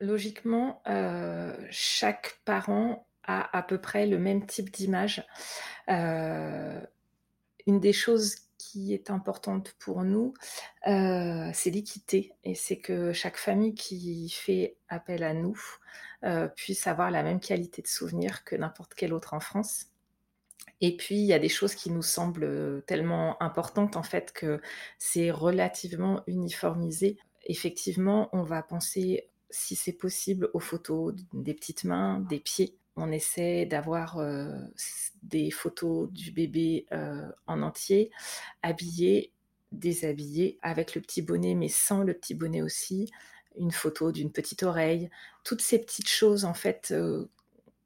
[0.00, 5.24] Logiquement, euh, chaque parent a à peu près le même type d'image.
[5.88, 6.80] Euh,
[7.66, 8.36] une des choses
[8.72, 10.32] qui est importante pour nous,
[10.84, 12.32] c'est l'équité.
[12.44, 15.60] Et c'est que chaque famille qui fait appel à nous
[16.24, 19.86] euh, puisse avoir la même qualité de souvenir que n'importe quel autre en France.
[20.80, 24.32] Et puis, il y a des choses qui nous semblent euh, tellement importantes, en fait,
[24.32, 24.60] que
[24.98, 27.18] c'est relativement uniformisé.
[27.46, 32.78] Effectivement, on va penser, si c'est possible, aux photos des petites mains, des pieds.
[32.96, 34.20] On essaie d'avoir
[35.22, 36.86] des photos du bébé
[37.46, 38.10] en entier,
[38.62, 39.32] habillé,
[39.72, 43.10] déshabillé, avec le petit bonnet, mais sans le petit bonnet aussi
[43.56, 45.10] une photo d'une petite oreille,
[45.44, 46.94] toutes ces petites choses en fait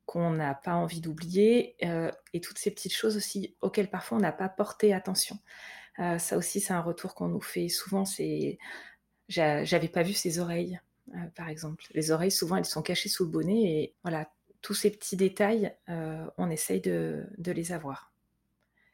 [0.05, 1.77] qu'on n'a pas envie d'oublier
[2.33, 5.39] et toutes ces petites choses aussi auxquelles parfois on n'a pas porté attention.
[5.99, 8.59] Ça aussi c'est un retour qu'on nous fait souvent, c'est
[9.29, 10.79] j'avais pas vu ses oreilles
[11.35, 11.85] par exemple.
[11.95, 14.31] Les oreilles souvent elles sont cachées sous le bonnet et voilà,
[14.67, 18.13] tous ces petits détails on essaye de les avoir.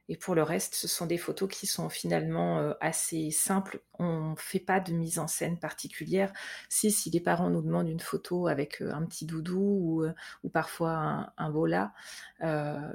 [0.08, 3.80] Et pour le reste, ce sont des photos qui sont finalement euh, assez simples.
[3.98, 6.32] On ne fait pas de mise en scène particulière.
[6.68, 10.12] Si, les parents nous demandent une photo avec euh, un petit doudou ou, euh,
[10.52, 11.92] parfois un, un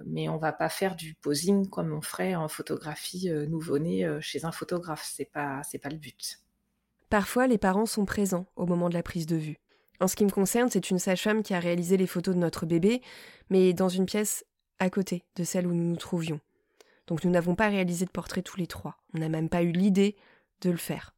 [0.05, 4.45] mais on ne va pas faire du posing comme on ferait en photographie nouveau-né chez
[4.45, 5.03] un photographe.
[5.03, 5.25] Ce n'est
[5.79, 6.39] pas le but.
[7.09, 9.57] Parfois, les parents sont présents au moment de la prise de vue.
[9.99, 12.65] En ce qui me concerne, c'est une sage-femme qui a réalisé les photos de notre
[12.65, 13.01] bébé,
[13.49, 14.45] mais dans une pièce
[14.79, 16.39] à côté de celle où nous nous trouvions.
[17.07, 18.97] Donc nous n'avons pas réalisé de portrait tous les trois.
[19.13, 20.15] On n'a même pas eu l'idée
[20.61, 21.15] de le faire.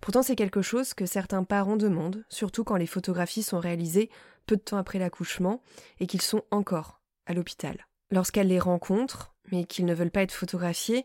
[0.00, 4.10] Pourtant c'est quelque chose que certains parents demandent, surtout quand les photographies sont réalisées
[4.46, 5.60] peu de temps après l'accouchement
[6.00, 7.86] et qu'ils sont encore à l'hôpital.
[8.10, 11.04] Lorsqu'elles les rencontrent, mais qu'ils ne veulent pas être photographiés,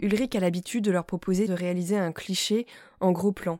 [0.00, 2.66] Ulrich a l'habitude de leur proposer de réaliser un cliché
[3.00, 3.58] en gros plan,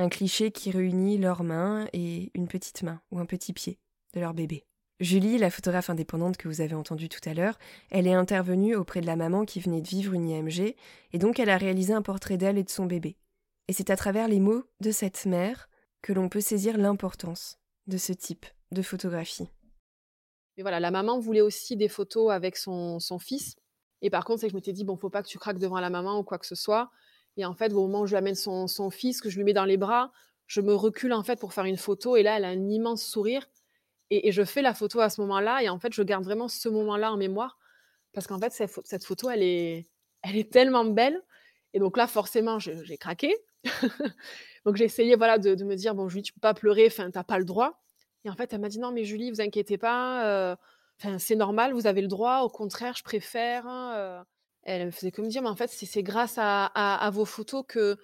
[0.00, 3.78] un cliché qui réunit leurs mains et une petite main ou un petit pied
[4.14, 4.64] de leur bébé.
[4.98, 7.58] Julie, la photographe indépendante que vous avez entendue tout à l'heure,
[7.90, 10.74] elle est intervenue auprès de la maman qui venait de vivre une IMG,
[11.12, 13.16] et donc elle a réalisé un portrait d'elle et de son bébé.
[13.68, 15.68] Et c'est à travers les mots de cette mère
[16.02, 19.48] que l'on peut saisir l'importance de ce type de photographie.
[20.56, 23.56] Et voilà, la maman voulait aussi des photos avec son, fils.
[24.02, 25.80] Et par contre, c'est que je m'étais dit, bon, faut pas que tu craques devant
[25.80, 26.90] la maman ou quoi que ce soit.
[27.36, 29.44] Et en fait, au moment où je lui amène son, son fils, que je lui
[29.44, 30.12] mets dans les bras,
[30.46, 32.16] je me recule en fait pour faire une photo.
[32.16, 33.46] Et là, elle a un immense sourire.
[34.10, 35.62] Et, je fais la photo à ce moment-là.
[35.62, 37.56] Et en fait, je garde vraiment ce moment-là en mémoire.
[38.12, 39.88] Parce qu'en fait, cette, photo, elle est,
[40.22, 41.22] elle est tellement belle.
[41.72, 43.36] Et donc là, forcément, j'ai craqué.
[44.64, 47.22] donc j'ai essayé voilà, de, me dire, bon, Julie, tu peux pas pleurer, enfin, t'as
[47.22, 47.80] pas le droit.
[48.24, 50.26] Et en fait, elle m'a dit, non, mais Julie, vous inquiétez pas.
[50.26, 50.56] Euh,
[51.18, 52.40] c'est normal, vous avez le droit.
[52.40, 53.68] Au contraire, je préfère.
[53.68, 54.22] Hein, euh.
[54.62, 57.96] Elle me faisait comme dire, mais en fait, c'est grâce à, vos photos que,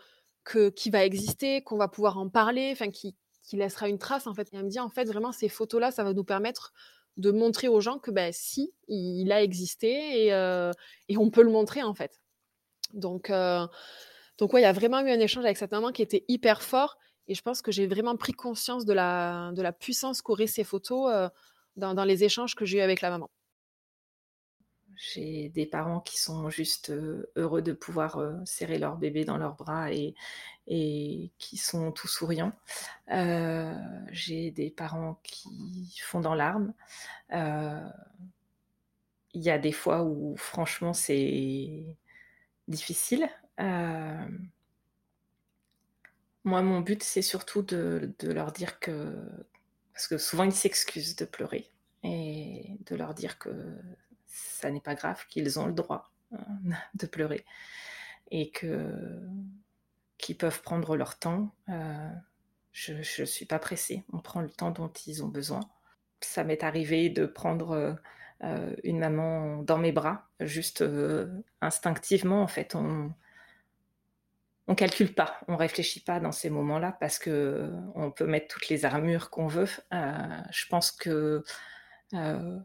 [0.44, 3.16] que qui va exister, qu'on va pouvoir en parler, enfin, qui,
[3.52, 4.48] laissera une trace en fait.
[4.52, 6.72] Et elle me dit en fait vraiment ces photos là, ça va nous permettre
[7.16, 10.72] de montrer aux gens que ben si il a existé et, euh,
[11.08, 12.20] et on peut le montrer en fait.
[12.92, 13.66] Donc euh,
[14.38, 16.62] donc ouais, il y a vraiment eu un échange avec cette maman qui était hyper
[16.62, 20.46] fort et je pense que j'ai vraiment pris conscience de la de la puissance qu'auraient
[20.46, 21.28] ces photos euh,
[21.76, 23.30] dans, dans, les échanges que j'ai eu avec la maman.
[24.96, 26.92] J'ai des parents qui sont juste
[27.36, 30.14] heureux de pouvoir serrer leur bébé dans leurs bras et,
[30.66, 32.52] qui sont tout souriants.
[33.08, 36.74] j'ai des parents qui font dans larmes.
[37.30, 41.96] Il y a des fois où franchement c'est
[42.68, 43.28] difficile.
[46.46, 49.12] Moi, mon but, c'est surtout de, leur dire que...
[49.92, 51.68] Parce que souvent, ils s'excusent de pleurer
[52.04, 53.50] et de leur dire que
[54.36, 56.44] ça n'est pas grave, qu'ils ont le droit hein,
[56.94, 57.44] de pleurer
[58.30, 59.20] et que
[60.18, 61.54] qu'ils peuvent prendre leur temps.
[61.68, 62.10] Euh,
[62.72, 64.04] je ne suis pas pressée.
[64.12, 65.60] On prend le temps dont ils ont besoin.
[66.20, 67.98] Ça m'est arrivé de prendre
[68.42, 72.42] euh, une maman dans mes bras, juste euh, instinctivement.
[72.42, 73.12] En fait, on,
[74.68, 78.68] on calcule pas, on réfléchit pas dans ces moments-là parce que on peut mettre toutes
[78.68, 79.68] les armures qu'on veut.
[79.94, 81.44] Euh, je pense que
[82.14, 82.58] euh,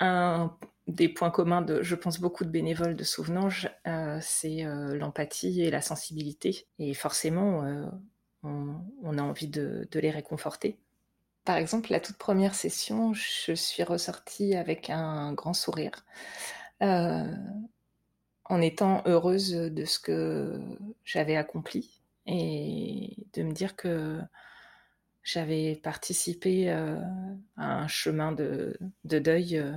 [0.00, 5.62] un des points communs de, je pense, beaucoup de bénévoles de Souvenange, euh, c'est l'empathie
[5.62, 6.66] et la sensibilité.
[6.78, 7.64] Et forcément,
[8.42, 10.78] on, a envie de, les réconforter.
[11.44, 16.04] Par exemple, la toute première session, je suis ressortie avec un grand sourire
[18.50, 20.60] en étant heureuse de ce que
[21.04, 24.20] j'avais accompli et de me dire que
[25.22, 26.96] j'avais participé euh,
[27.56, 29.72] à un chemin de, deuil euh,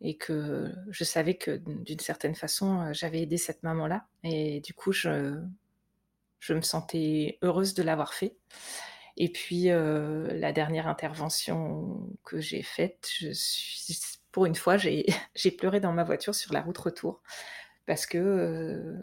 [0.00, 4.74] et que je savais que d'une certaine façon euh, j'avais aidé cette maman-là et du
[4.74, 5.40] coup je,
[6.40, 8.36] je me sentais heureuse de l'avoir fait.
[9.18, 13.10] Et puis la dernière intervention que j'ai faite,
[14.32, 14.76] pour une fois
[15.34, 17.20] j'ai pleuré dans ma voiture sur la route retour
[17.84, 18.96] parce que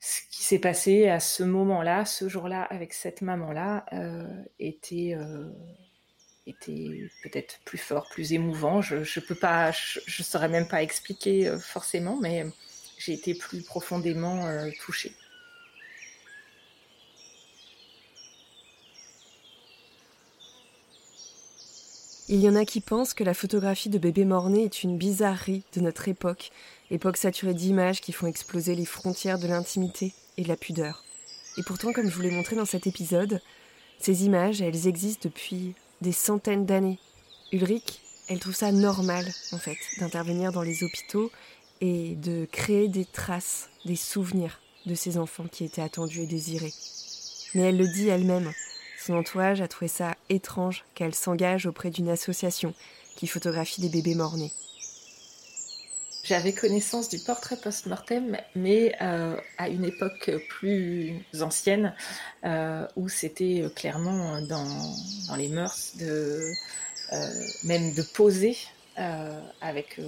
[0.00, 4.26] ce qui s'est passé à ce moment-là, ce jour-là, avec cette maman-là, euh,
[4.58, 5.50] était, euh,
[6.46, 8.80] était peut-être plus fort, plus émouvant.
[8.80, 12.46] Je ne saurais même pas expliquer forcément, mais
[12.98, 14.46] j'ai été plus profondément
[14.80, 15.12] touchée.
[22.32, 25.64] Il y en a qui pensent que la photographie de bébé mort-né est une bizarrerie
[25.74, 26.52] de notre époque,
[26.90, 31.04] époque saturée d'images qui font exploser les frontières de l'intimité et de la pudeur.
[31.58, 33.40] Et pourtant, comme je vous l'ai montré dans cet épisode,
[33.98, 36.98] ces images, elles existent depuis des centaines d'années.
[37.52, 41.30] Ulrich, elle trouve ça normal, en fait, d'intervenir dans les hôpitaux
[41.80, 46.72] et de créer des traces, des souvenirs de ces enfants qui étaient attendus et désirés.
[47.54, 48.50] Mais elle le dit elle-même,
[49.04, 52.74] son entourage a trouvé ça étrange qu'elle s'engage auprès d'une association
[53.16, 54.52] qui photographie des bébés morts-nés.
[56.30, 61.92] J'avais connaissance du portrait post-mortem, mais euh, à une époque plus ancienne,
[62.44, 66.52] euh, où c'était clairement dans, les mœurs euh,
[67.64, 68.56] même de poser
[69.60, 69.98] avec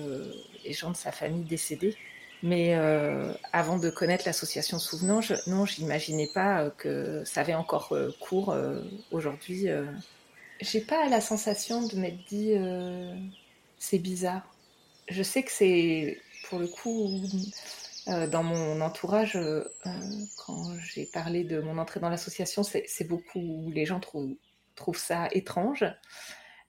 [0.65, 1.97] les gens de sa famille décédés.
[2.45, 7.89] Mais euh, avant de connaître l'association Souvenange, non, j'imaginais pas euh, que ça avait encore
[7.93, 8.55] euh, cours
[9.11, 9.67] aujourd'hui.
[10.61, 12.55] J'ai pas la sensation de m'être dit
[13.81, 14.52] c'est bizarre.
[15.09, 17.23] Je sais que c'est pour le coup
[18.07, 19.39] dans mon entourage
[20.37, 25.85] quand j'ai parlé de mon entrée dans l'association, c'est beaucoup les gens trouvent, ça étrange.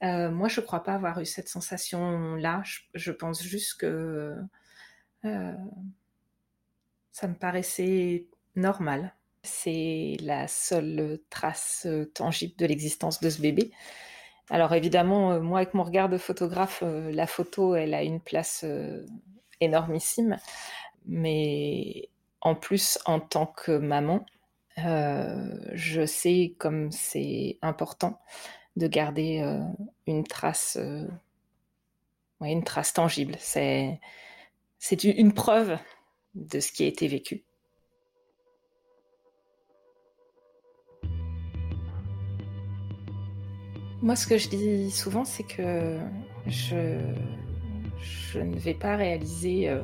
[0.01, 2.61] moi, je crois pas avoir eu cette sensation-là.
[2.65, 4.35] Je, je, pense juste que
[5.25, 5.53] euh,
[7.11, 9.13] ça me paraissait normal.
[9.43, 13.71] C'est la seule trace euh, tangible de l'existence de ce bébé.
[14.49, 18.65] Alors évidemment, euh, moi avec mon regard de photographe, la photo, elle a une place
[19.61, 20.37] énormissime.
[21.05, 22.09] Mais
[22.41, 24.25] en plus, en tant que maman,
[24.77, 28.19] je sais comme c'est important
[28.75, 29.43] de garder
[30.07, 30.77] une trace,
[32.41, 33.35] une trace tangible.
[33.39, 33.99] C'est
[34.79, 35.77] c'est une preuve
[36.35, 37.45] de ce qui a été vécu.
[44.03, 45.97] Moi, ce que je dis souvent, c'est que
[46.45, 46.99] je,
[48.01, 49.81] je, ne vais pas réaliser euh,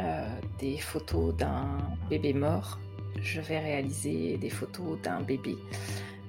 [0.00, 0.26] euh,
[0.58, 1.66] des photos d'un
[2.08, 2.80] bébé mort.
[3.20, 5.58] Je vais réaliser des photos d'un bébé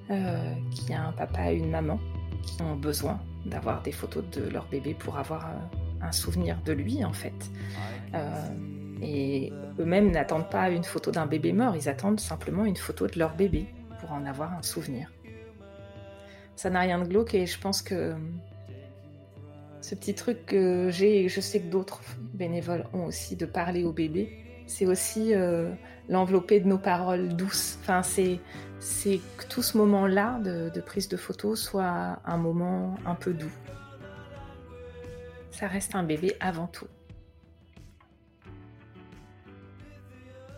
[0.10, 1.98] euh, qui a un papa et une maman
[2.44, 5.50] qui ont besoin d'avoir des photos de leur bébé pour avoir
[6.02, 7.52] un souvenir de lui en fait.
[9.02, 13.18] Et eux-mêmes n'attendent pas une photo d'un bébé mort, ils attendent simplement une photo de
[13.18, 13.68] leur bébé
[14.02, 15.10] pour en avoir un souvenir.
[16.56, 18.14] Ça n'a rien de glauque et je pense que
[19.82, 22.02] ce petit truc que j'ai et je sais que d'autres
[22.34, 25.72] bénévoles ont aussi de parler au bébé, c'est aussi euh,
[26.08, 27.80] l'envelopper de nos paroles douces.
[27.82, 28.39] Enfin, c'est,
[29.38, 33.52] que tout ce moment-là de prise de photo soit un moment un peu doux
[35.62, 36.88] ça reste un bébé avant tout.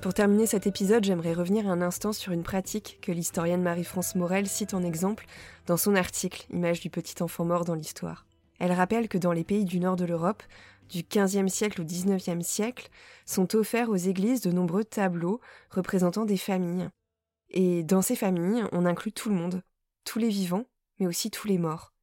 [0.03, 4.47] Pour terminer cet épisode, j'aimerais revenir un instant sur une pratique que l'historienne Marie-France Morel
[4.47, 5.25] cite en exemple
[5.65, 8.25] dans son article Image du petit enfant mort dans l'histoire.
[8.59, 10.43] Elle rappelle que dans les pays du nord de l'Europe,
[10.89, 12.89] du XVe siècle au XIXe siècle,
[13.25, 15.39] sont offerts aux églises de nombreux tableaux
[15.69, 16.89] représentant des familles.
[17.51, 19.63] Et dans ces familles, on inclut tout le monde,
[20.03, 20.65] tous les vivants,
[20.99, 21.93] mais aussi tous les morts.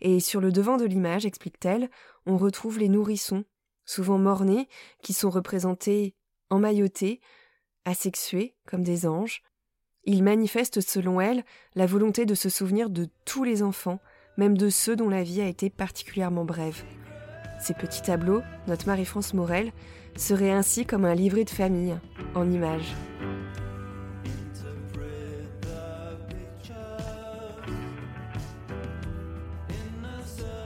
[0.00, 1.90] Et sur le devant de l'image, explique-t-elle,
[2.26, 3.44] on retrouve les nourrissons,
[3.84, 4.68] souvent morts-nés,
[5.00, 6.15] qui sont représentés
[6.50, 7.20] emmaillotés,
[7.84, 9.42] asexués, comme des anges.
[10.04, 11.44] Ils manifestent, selon elle,
[11.74, 14.00] la volonté de se souvenir de tous les enfants,
[14.36, 16.84] même de ceux dont la vie a été particulièrement brève.
[17.58, 19.72] Ces petits tableaux, notre Marie-France Morel,
[20.16, 21.96] seraient ainsi comme un livret de famille,
[22.34, 22.94] en images.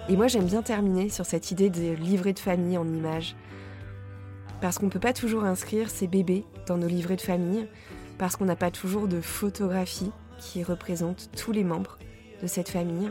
[0.09, 3.37] Et moi j'aime bien terminer sur cette idée de livret de famille en images.
[4.61, 7.67] Parce qu'on ne peut pas toujours inscrire ses bébés dans nos livrets de famille,
[8.19, 11.99] parce qu'on n'a pas toujours de photographie qui représente tous les membres
[12.43, 13.11] de cette famille.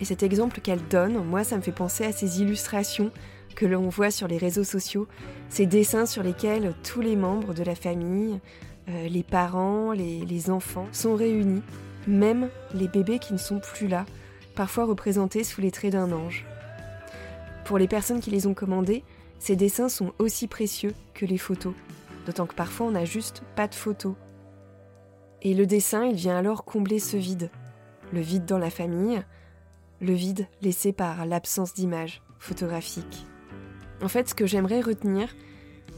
[0.00, 3.10] Et cet exemple qu'elle donne, moi, ça me fait penser à ces illustrations
[3.54, 5.08] que l'on voit sur les réseaux sociaux,
[5.48, 8.40] ces dessins sur lesquels tous les membres de la famille,
[8.88, 11.62] euh, les parents, les, les enfants sont réunis,
[12.06, 14.06] même les bébés qui ne sont plus là,
[14.54, 16.46] parfois représentés sous les traits d'un ange.
[17.64, 19.04] Pour les personnes qui les ont commandés,
[19.38, 21.74] ces dessins sont aussi précieux que les photos,
[22.26, 24.14] d'autant que parfois on n'a juste pas de photos.
[25.42, 27.50] Et le dessin, il vient alors combler ce vide.
[28.12, 29.22] Le vide dans la famille,
[30.00, 33.26] le vide laissé par l'absence d'image photographique.
[34.02, 35.34] En fait, ce que j'aimerais retenir,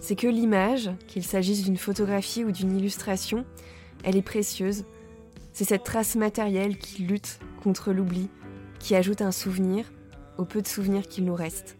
[0.00, 3.44] c'est que l'image, qu'il s'agisse d'une photographie ou d'une illustration,
[4.04, 4.84] elle est précieuse.
[5.52, 8.28] C'est cette trace matérielle qui lutte contre l'oubli,
[8.78, 9.90] qui ajoute un souvenir
[10.38, 11.79] au peu de souvenirs qu'il nous reste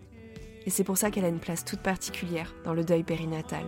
[0.66, 3.64] et c'est pour ça qu'elle a une place toute particulière dans le deuil périnatal.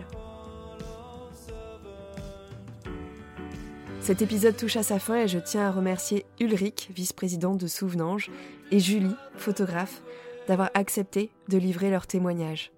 [4.03, 8.29] Cet épisode touche à sa fin et je tiens à remercier Ulrich, vice-présidente de Souvenange,
[8.69, 10.01] et Julie, photographe,
[10.47, 12.73] d'avoir accepté de livrer leur témoignage.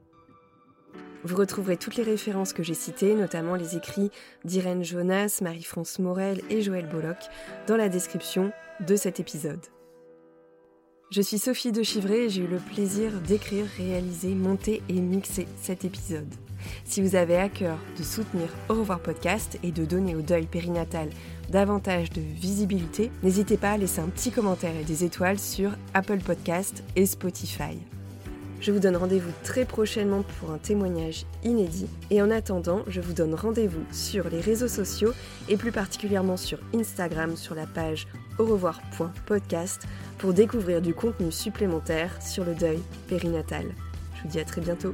[1.23, 4.11] Vous retrouverez toutes les références que j'ai citées, notamment les écrits
[4.43, 7.17] d'Irène Jonas, Marie-France Morel et Joël Bolloc,
[7.65, 8.51] dans la description
[8.81, 9.65] de cet épisode.
[11.15, 15.47] Je suis Sophie de Chivray et j'ai eu le plaisir d'écrire, réaliser, monter et mixer
[15.61, 16.27] cet épisode.
[16.83, 20.45] Si vous avez à cœur de soutenir Au revoir podcast et de donner au deuil
[20.45, 21.09] périnatal
[21.49, 26.19] davantage de visibilité, n'hésitez pas à laisser un petit commentaire et des étoiles sur Apple
[26.19, 27.79] Podcast et Spotify.
[28.59, 31.87] Je vous donne rendez-vous très prochainement pour un témoignage inédit.
[32.09, 35.13] Et en attendant, je vous donne rendez-vous sur les réseaux sociaux
[35.47, 38.05] et plus particulièrement sur Instagram sur la page
[38.37, 43.65] au revoir.podcast pour découvrir du contenu supplémentaire sur le deuil périnatal.
[44.15, 44.93] Je vous dis à très bientôt.